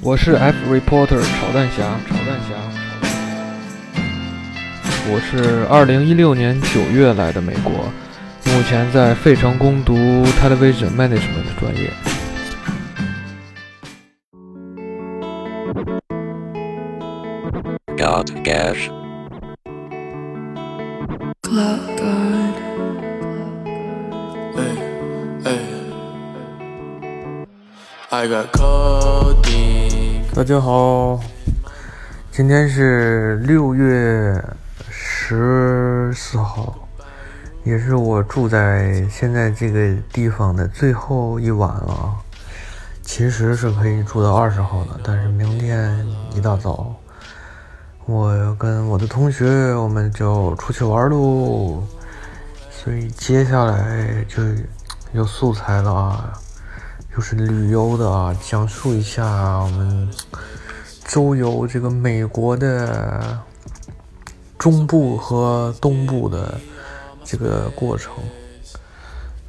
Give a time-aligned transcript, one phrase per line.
[0.00, 2.54] 我是 F reporter 炒蛋侠，炒蛋侠，
[5.08, 7.72] 我是二零一六年九月来的美国，
[8.52, 9.94] 目前在费城攻读
[10.42, 11.90] television management 的专业。
[17.96, 18.90] God Gash
[28.24, 30.22] I got codeine.
[30.34, 31.20] 大家好，
[32.32, 34.42] 今天是六月
[34.88, 36.74] 十四号，
[37.64, 42.14] 也是我住在现在这个地方的最后一晚了。
[43.02, 45.94] 其实是可以住到二十号的，但是明天
[46.34, 46.94] 一大早，
[48.06, 51.82] 我要跟我的同学我们就出去玩喽，
[52.70, 54.42] 所以接下来就
[55.12, 56.32] 有素材了啊。
[57.16, 59.24] 又是旅游的啊，讲述一下
[59.60, 60.10] 我们
[61.04, 63.38] 周游这个美国的
[64.58, 66.60] 中部和东部的
[67.24, 68.12] 这个过程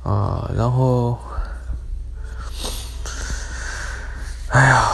[0.04, 1.18] 啊，然后，
[4.50, 4.86] 哎呀，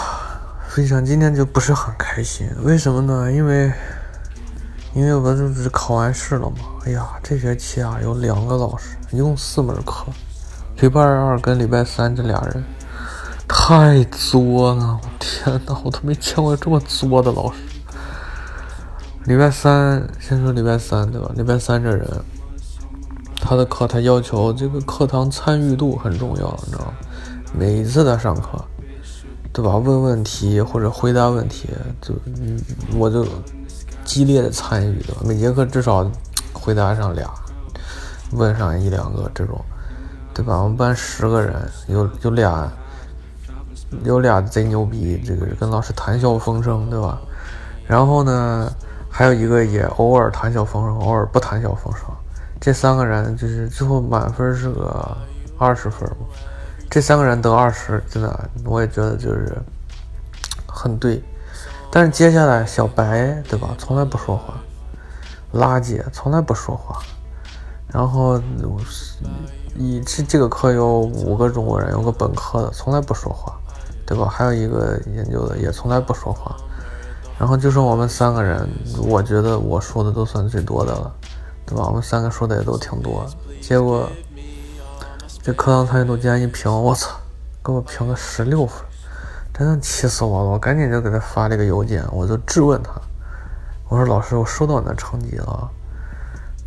[0.69, 3.29] 分享今天就不是很开心，为什么呢？
[3.29, 3.69] 因为
[4.93, 6.55] 因为我这不是考完试了嘛，
[6.85, 10.05] 哎呀，这学期啊有两个老师，一共四门课。
[10.81, 12.63] 礼拜二跟礼拜三这俩人
[13.47, 17.59] 太作了，我天哪，我都没见过这么作的老师。
[19.25, 21.29] 礼拜三，先说礼拜三对吧？
[21.35, 22.09] 礼拜三这人，
[23.35, 26.93] 他的课他要求这个课堂参与度很重要，你知道吗？
[27.53, 28.59] 每一次他上课，
[29.53, 29.77] 对吧？
[29.77, 31.69] 问问题或者回答问题，
[32.01, 32.15] 就，
[32.97, 33.23] 我就
[34.03, 35.21] 激烈的参与，对吧？
[35.23, 36.09] 每节课至少
[36.51, 37.29] 回答上俩，
[38.31, 39.63] 问上一两个这种。
[40.41, 40.57] 对吧？
[40.57, 41.53] 我们班十个人，
[41.85, 42.67] 有有俩，
[44.03, 47.21] 有俩贼牛逼，这个跟老师谈笑风生，对吧？
[47.85, 48.73] 然后呢，
[49.07, 52.05] 还有一个也偶尔谈笑风生，偶尔不谈笑风生。
[52.59, 55.15] 这三个人就是最后满分是个
[55.59, 56.25] 二十分嘛。
[56.89, 59.55] 这三个人得二十，真的，我也觉得就是
[60.67, 61.23] 很对。
[61.91, 63.75] 但是接下来小白，对吧？
[63.77, 64.55] 从来不说话，
[65.53, 66.99] 垃圾从来不说话，
[67.91, 68.41] 然后。
[69.77, 73.57] 一这这个课有五个中国人，有个本科的，从来不说话，
[74.05, 74.27] 对吧？
[74.29, 76.53] 还有一个研究的，也从来不说话。
[77.39, 78.67] 然后就剩我们三个人，
[79.01, 81.15] 我觉得我说的都算最多的了，
[81.65, 81.85] 对吧？
[81.87, 83.25] 我们三个说的也都挺多。
[83.61, 84.07] 结果
[85.41, 87.15] 这课堂参与度竟然一评，我操，
[87.63, 88.83] 给我评个十六分，
[89.53, 90.49] 真的气死我了！
[90.49, 92.91] 我赶紧就给他发了一个邮件，我就质问他，
[93.87, 95.69] 我说老师，我收到你的成绩了。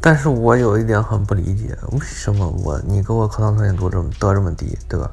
[0.07, 5.11] 但是我有一点很不理解，为什么我你给我课堂参与度这么得这么低，对吧？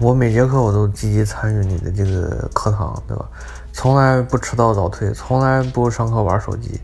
[0.00, 3.24] 我每节课我都积极参与你的这个课堂，对吧？
[3.72, 6.80] 从来不迟到早退，从来不上课玩手机。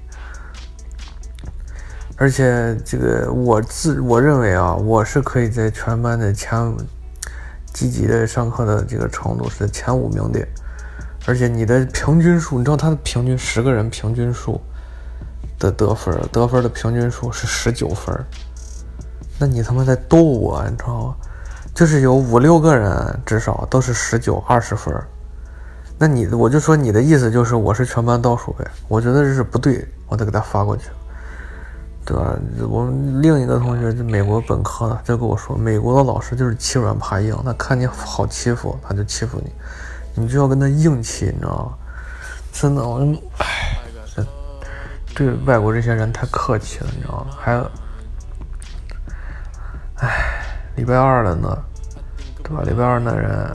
[2.17, 6.73] 而且这个我自我认为啊，我是可以在全班的前
[7.73, 10.47] 积极的上课的这个程度是前五名的。
[11.27, 14.61] 而且你的平均数，你知道他的平均十个人平均数？
[15.59, 18.15] 的得分，得分的平均数是十九分，
[19.39, 21.15] 那你他妈在逗我，你知道吗？
[21.75, 24.93] 就是有五六个人至少都是十九、二十分，
[25.97, 28.65] 那你我就说你的意思就是我是全班倒数呗？
[28.89, 30.89] 我觉得这是不对，我得给他发过去，
[32.05, 32.35] 对吧？
[32.69, 41.73] 我们另一个同学就美国本科的就跟我说，美国的老师就是欺软怕硬，他看你好欺负他就欺负你，你就要跟他硬气，你知道吗？
[42.53, 43.68] 真的，我就唉。
[45.19, 47.35] 对外国这些人太客气了，你知道吗？
[47.37, 47.71] 还有，
[49.97, 50.45] 唉，
[50.77, 51.59] 礼拜二了呢，
[52.45, 52.63] 对吧？
[52.63, 53.51] 礼拜二那人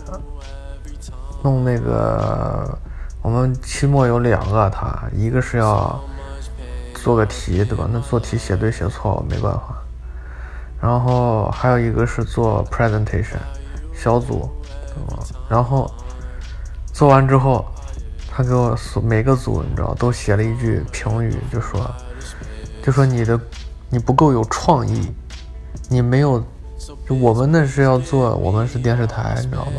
[1.41, 2.77] 弄那个，
[3.21, 5.97] 我们期末有两个，他一个是要
[6.95, 7.87] 做个题，对吧？
[7.89, 9.81] 那做题写对写错没办法。
[10.81, 13.39] 然后还有一个是做 presentation
[13.93, 14.51] 小组，
[14.93, 15.23] 对吧？
[15.47, 15.89] 然后
[16.91, 17.65] 做完之后。
[18.35, 21.79] 他给我每个组，你知道，都写了一句评语，就说，
[22.81, 23.39] 就说你的
[23.91, 25.13] 你不够有创意，
[25.87, 26.43] 你没有，
[27.07, 29.73] 就我们那是要做，我们是电视台，你知道吗？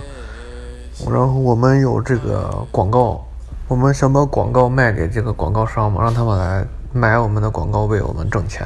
[1.11, 3.27] 然后我们有这个广告，
[3.67, 8.65] 我们想把广告卖给这个广告商嘛，让他们来买我们的广告，为我们挣钱。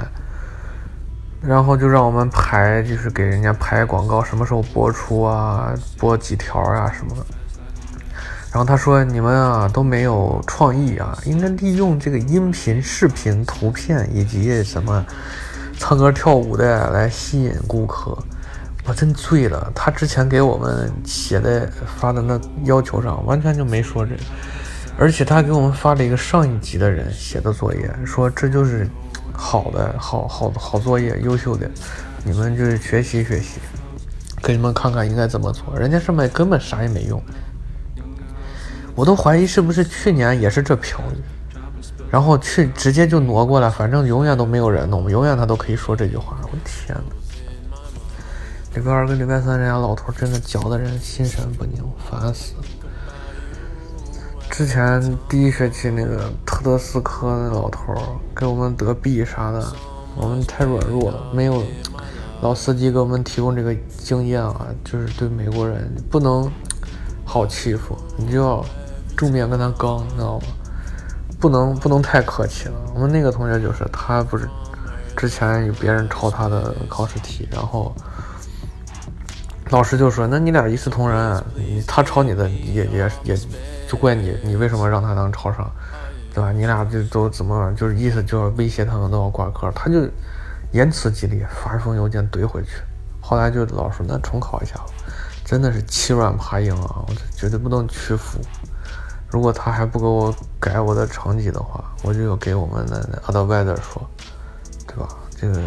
[1.41, 7.38] 然后就让我们排，就是给人家排广告，什么时候播出啊，播几条啊什么的。
[8.51, 15.05] 然后他说：“你们啊都没有创意啊，应该利用这个音频、视频、图片以及什么
[15.79, 18.17] 唱歌跳舞的来吸引顾客。”
[18.87, 19.71] 我真醉了。
[19.75, 24.15] 他之前给我们写的发的那要求上完全就没说这，
[24.99, 28.89] 而且他给我们发了一个上一级的人写的作业，说这就是
[29.31, 31.71] 好的好好好作业，优秀的，
[32.25, 33.61] 你们就是学习学习，
[34.43, 35.79] 给你们看看应该怎么做。
[35.79, 37.23] 人家上面根本啥也没用，
[38.99, 41.23] 我都怀疑是不是去年也是这频率，
[42.11, 46.37] 然后去直接就挪过来，反正永远都没有人弄，永远他都可以说这句话。
[46.43, 47.15] 我天哪！
[48.75, 51.81] 礼拜二跟礼拜三，人家老头真的教的人心神不宁，
[52.11, 52.65] 烦死了。
[54.51, 57.95] 之前第一学期那个特德斯科那老头
[58.35, 59.65] 给我们得 B 啥的，
[60.17, 61.63] 我们太软弱了，没有
[62.41, 66.51] 老司机给我们提供这个经验啊，就是对美国人不能
[67.25, 68.65] 好欺负，你就要
[69.19, 70.47] 正面跟他刚，你知道吗？
[71.39, 72.75] 不能不能太客气了。
[72.95, 74.49] 我们那个同学就是他不是
[75.15, 77.95] 之前有别人抄他的考试题，然后。
[79.71, 81.45] 老师就说：“那你俩一视同仁，
[81.87, 83.37] 他抄你的也也也，
[83.87, 85.71] 就怪你，你为什么让他能抄上，
[86.33, 86.51] 对吧？
[86.53, 90.09] 你俩就都怎么就是意思就是威胁他们都要挂科，他就
[90.73, 92.81] 言辞激烈，发一封邮件怼回去。
[93.21, 94.87] 后来就老师那重考一下吧，
[95.45, 98.41] 真的是欺软怕硬啊，我绝对不能屈服。
[99.31, 104.03] 如果他还不给我改我的成绩的话，我就要给我们的阿德外德说，
[104.87, 105.09] 对吧？
[105.39, 105.61] 这个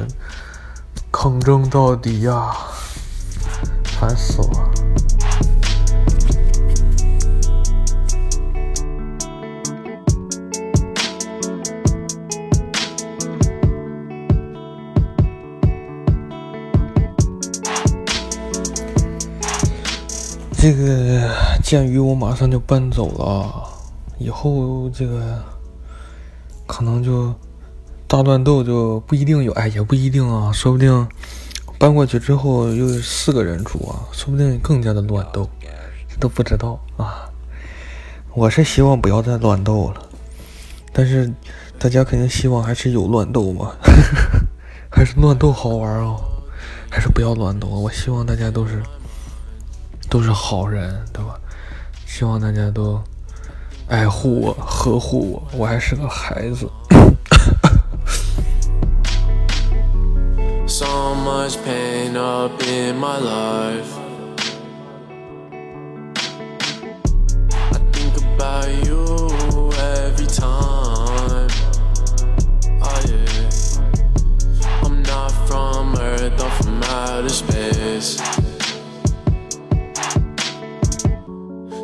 [1.11, 2.51] 抗争到底呀！”
[3.99, 4.71] 烦死了！
[20.57, 21.29] 这个
[21.71, 23.63] 鉴于我马上就搬走了，
[24.19, 25.41] 以后这个
[26.67, 27.33] 可能就
[28.09, 31.07] 大乱斗就不一定有，哎，也不一定啊，说不定。
[31.79, 35.49] 搬过去之后又四个人住啊，说不定更加的乱斗，
[36.19, 37.29] 都不知道啊。
[38.33, 40.09] 我是希望不要再乱斗了，
[40.91, 41.31] 但是
[41.79, 43.71] 大家肯定希望还是有乱斗嘛，
[44.91, 46.17] 还是乱斗好玩啊，
[46.89, 47.69] 还是不要乱斗。
[47.69, 48.83] 我希望大家都是
[50.09, 51.39] 都是好人，对吧？
[52.13, 53.01] 希望大家都
[53.87, 56.69] 爱护我、呵护我，我还是个孩子。
[60.67, 64.00] so much pain up in my life.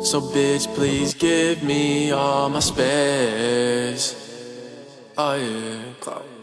[0.08, 4.16] So bitch, please give me all my space.
[5.18, 6.37] Oh yeah.